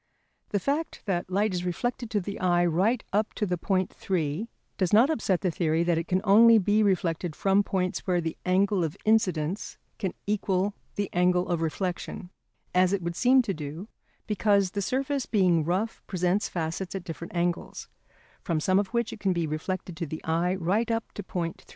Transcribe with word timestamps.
The 0.49 0.59
fact 0.59 1.03
that 1.05 1.29
light 1.29 1.53
is 1.53 1.63
reflected 1.63 2.09
to 2.09 2.19
the 2.19 2.39
eye 2.39 2.65
right 2.65 3.03
up 3.13 3.35
to 3.35 3.45
the 3.45 3.55
point 3.55 3.93
3 3.93 4.49
does 4.79 4.91
not 4.91 5.11
upset 5.11 5.41
the 5.41 5.51
theory 5.51 5.83
that 5.83 5.99
it 5.99 6.07
can 6.07 6.21
only 6.23 6.57
be 6.57 6.81
reflected 6.81 7.35
from 7.35 7.61
points 7.61 8.07
where 8.07 8.19
the 8.19 8.35
angle 8.43 8.83
of 8.83 8.97
incidence 9.05 9.77
can 9.99 10.15
equal 10.25 10.73
the 10.95 11.07
angle 11.13 11.47
of 11.49 11.61
reflection, 11.61 12.31
as 12.73 12.93
it 12.93 13.03
would 13.03 13.15
seem 13.15 13.43
to 13.43 13.53
do, 13.53 13.89
because 14.25 14.71
the 14.71 14.81
surface 14.81 15.27
being 15.27 15.63
rough 15.63 16.01
presents 16.07 16.49
facets 16.49 16.95
at 16.95 17.03
different 17.03 17.35
angles, 17.35 17.87
from 18.41 18.59
some 18.59 18.79
of 18.79 18.87
which 18.87 19.13
it 19.13 19.19
can 19.19 19.33
be 19.33 19.45
reflected 19.45 19.95
to 19.97 20.07
the 20.07 20.23
eye 20.23 20.55
right 20.55 20.89
up 20.89 21.11
to 21.11 21.21
point 21.21 21.57
3. 21.67 21.67